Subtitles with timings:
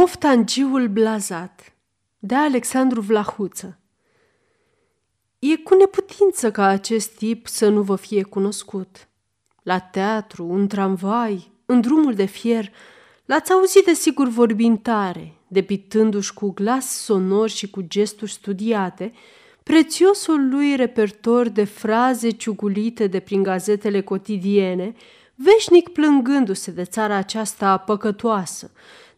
[0.00, 1.72] Moftangiul blazat
[2.18, 3.78] de Alexandru Vlahuță
[5.38, 9.08] E cu neputință ca acest tip să nu vă fie cunoscut.
[9.62, 12.72] La teatru, în tramvai, în drumul de fier,
[13.24, 19.12] l-ați auzit de sigur vorbind tare, depitându-și cu glas sonor și cu gesturi studiate,
[19.62, 24.94] prețiosul lui repertor de fraze ciugulite de prin gazetele cotidiene,
[25.34, 28.70] veșnic plângându-se de țara aceasta păcătoasă,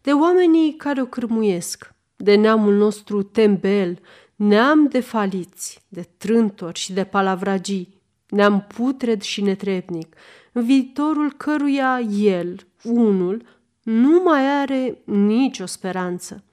[0.02, 3.98] de oamenii care o cârmuiesc, de neamul nostru tembel,
[4.36, 10.16] neam de faliți, de trântori și de palavragii, neam putred și netrebnic,
[10.52, 13.42] în viitorul căruia el, unul,
[13.82, 16.44] nu mai are nicio speranță.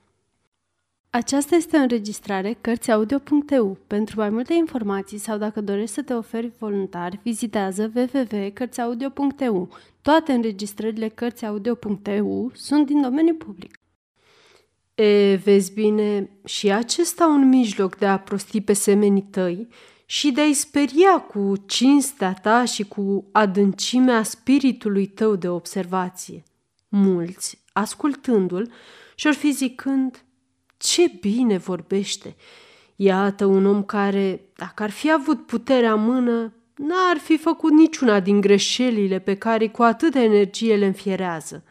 [1.11, 3.77] Aceasta este o înregistrare Cărțiaudio.eu.
[3.87, 9.69] Pentru mai multe informații sau dacă dorești să te oferi voluntar, vizitează www.cărțiaudio.eu.
[10.01, 13.79] Toate înregistrările Cărțiaudio.eu sunt din domeniu public.
[14.95, 19.67] E, vezi bine, și acesta un mijloc de a prosti pe semenii tăi
[20.05, 26.43] și de a-i speria cu cinstea ta și cu adâncimea spiritului tău de observație.
[26.89, 28.71] Mulți, ascultându-l,
[29.15, 30.23] și-or fi zicând,
[30.79, 32.35] ce bine vorbește!
[32.95, 38.41] Iată un om care, dacă ar fi avut puterea mână, n-ar fi făcut niciuna din
[38.41, 41.63] greșelile pe care cu atâta energie le înfierează.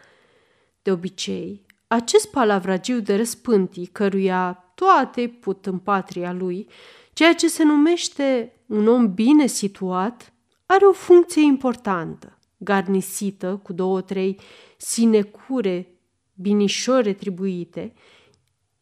[0.83, 6.69] De obicei, acest palavragiu de răspântii, căruia toate put în patria lui,
[7.13, 10.33] ceea ce se numește un om bine situat,
[10.67, 14.41] are o funcție importantă, garnisită cu două-trei
[14.77, 15.93] sinecure
[16.35, 17.93] binișori retribuite,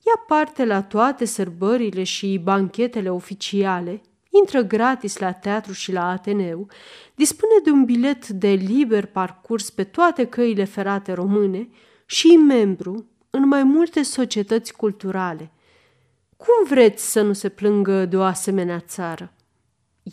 [0.07, 6.69] ia parte la toate sărbările și banchetele oficiale, intră gratis la teatru și la Ateneu,
[7.15, 11.69] dispune de un bilet de liber parcurs pe toate căile ferate române
[12.07, 15.51] și membru în mai multe societăți culturale.
[16.37, 19.33] Cum vreți să nu se plângă de o asemenea țară?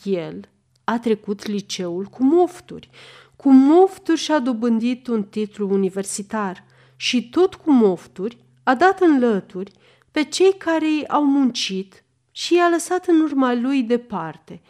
[0.04, 0.50] El
[0.84, 2.90] a trecut liceul cu mofturi,
[3.36, 6.64] cu mofturi și-a dobândit un titlu universitar
[6.96, 9.72] și tot cu mofturi a dat în lături
[10.12, 14.62] pe cei care au muncit și i-a lăsat în urma lui departe.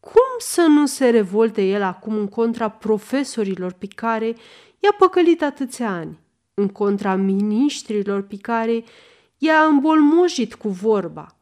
[0.00, 4.26] Cum să nu se revolte el acum în contra profesorilor pe care
[4.78, 6.18] i-a păcălit atâția ani,
[6.54, 8.84] în contra miniștrilor pe care
[9.38, 11.36] i-a îmbolmojit cu vorba.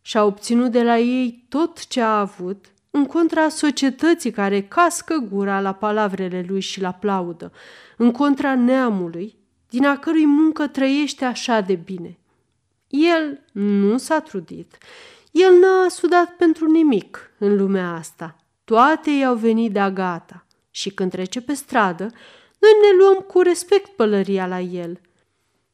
[0.00, 5.26] Și a obținut de la ei tot ce a avut, în contra societății care cască
[5.30, 7.52] gura la palavrele lui și la plaudă,
[7.96, 9.37] în contra neamului,
[9.68, 12.18] din a cărui muncă trăiește așa de bine–
[12.88, 14.78] el nu s-a trudit.
[15.30, 18.36] El n-a sudat pentru nimic în lumea asta.
[18.64, 20.46] Toate i-au venit de gata.
[20.70, 22.02] Și când trece pe stradă,
[22.58, 25.00] noi ne luăm cu respect pălăria la el.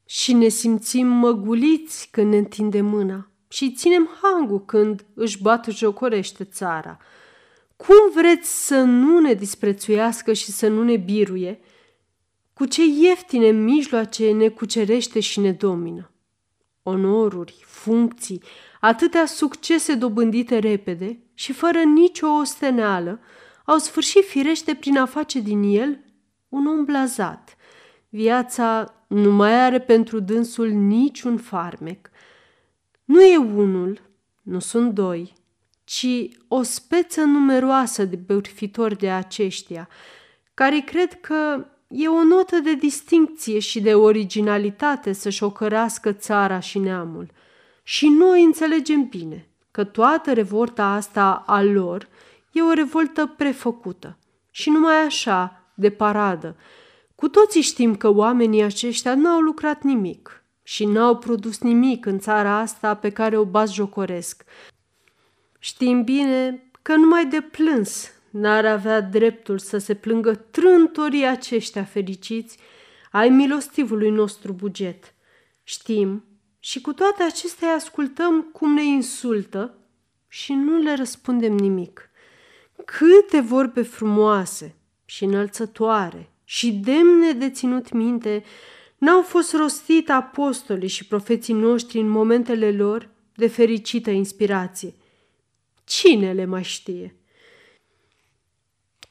[0.04, 6.44] Și ne simțim măguliți când ne întinde mâna și ținem hangul când își bat jocorește
[6.44, 6.98] țara.
[7.76, 11.60] Cum vreți să nu ne disprețuiască și să nu ne biruie?
[12.54, 16.08] Cu ce ieftine mijloace ne cucerește și ne domină?
[16.86, 18.42] onoruri, funcții,
[18.80, 23.20] atâtea succese dobândite repede și fără nicio osteneală,
[23.64, 26.00] au sfârșit firește prin a face din el
[26.48, 27.56] un om blazat.
[28.08, 32.10] Viața nu mai are pentru dânsul niciun farmec.
[33.04, 34.00] Nu e unul,
[34.42, 35.32] nu sunt doi,
[35.84, 36.06] ci
[36.48, 39.88] o speță numeroasă de bârfitori de aceștia,
[40.54, 41.66] care cred că
[41.96, 47.30] E o notă de distincție și de originalitate să-și ocărască țara și neamul.
[47.82, 52.08] Și noi înțelegem bine că toată revolta asta a lor
[52.52, 54.16] e o revoltă prefăcută
[54.50, 56.56] și numai așa, de paradă.
[57.14, 62.58] Cu toții știm că oamenii aceștia n-au lucrat nimic și n-au produs nimic în țara
[62.58, 64.44] asta pe care o jocoresc.
[65.58, 72.58] Știm bine că numai de plâns n-ar avea dreptul să se plângă trântorii aceștia fericiți
[73.10, 75.14] ai milostivului nostru buget.
[75.62, 76.24] Știm
[76.58, 79.78] și cu toate acestea ascultăm cum ne insultă
[80.28, 82.10] și nu le răspundem nimic.
[82.84, 88.44] Câte vorbe frumoase și înălțătoare și demne de ținut minte
[88.98, 94.94] n-au fost rostite apostolii și profeții noștri în momentele lor de fericită inspirație.
[95.84, 97.16] Cine le mai știe?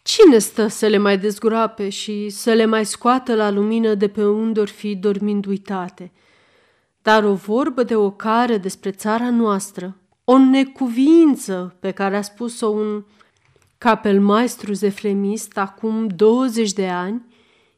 [0.03, 4.25] Cine stă să le mai dezgroape și să le mai scoată la lumină de pe
[4.25, 6.11] unde or fi dormind uitate?
[7.01, 13.03] Dar o vorbă de care despre țara noastră, o necuvință pe care a spus-o un
[13.77, 17.21] capelmaestru zeflemist acum 20 de ani,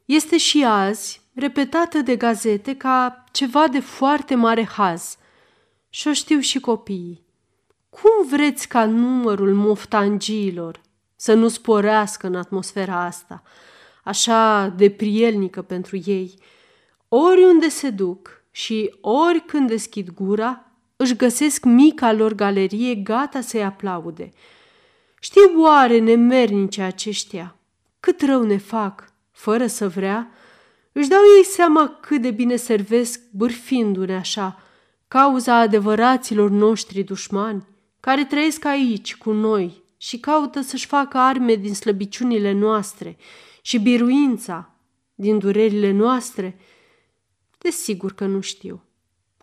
[0.05, 5.17] este și azi repetată de gazete ca ceva de foarte mare haz.
[5.89, 7.23] Și o știu și copiii.
[7.89, 10.83] Cum vreți ca numărul moftangiilor
[11.15, 13.43] să nu sporească în atmosfera asta,
[14.03, 16.39] așa de prielnică pentru ei?
[17.07, 20.65] Oriunde se duc și ori când deschid gura,
[20.95, 24.31] își găsesc mica lor galerie gata să-i aplaude.
[25.19, 27.55] Știu oare nemernice aceștia
[28.05, 30.31] cât rău ne fac, fără să vrea,
[30.91, 34.61] își dau ei seama cât de bine servesc bârfindu-ne așa,
[35.07, 37.67] cauza adevăraților noștri dușmani,
[37.99, 43.17] care trăiesc aici cu noi și caută să-și facă arme din slăbiciunile noastre
[43.61, 44.75] și biruința
[45.15, 46.59] din durerile noastre?
[47.57, 48.83] Desigur că nu știu.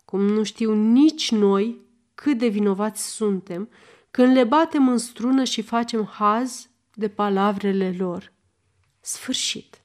[0.05, 1.81] Cum nu știu nici noi
[2.13, 3.69] cât de vinovați suntem
[4.11, 8.33] când le batem în strună și facem haz de palavrele lor.
[8.99, 9.81] Sfârșit.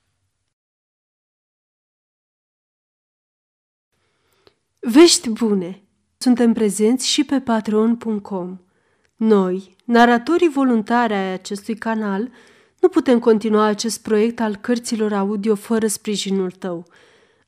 [4.78, 5.82] Vești bune!
[6.18, 8.67] Suntem prezenți și pe patreon.com.
[9.18, 12.30] Noi, naratorii voluntari ai acestui canal,
[12.80, 16.86] nu putem continua acest proiect al cărților audio fără sprijinul tău.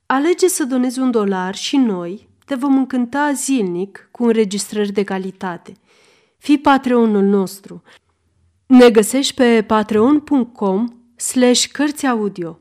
[0.05, 5.73] Alege să donezi un dolar și noi te vom încânta zilnic cu înregistrări de calitate.
[6.37, 7.83] Fii patreonul nostru.
[8.65, 12.59] Ne găsești pe patreon.com slash cărți audio.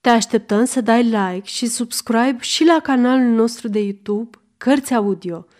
[0.00, 5.46] Te așteptăm să dai like și subscribe și la canalul nostru de YouTube Cărți Audio–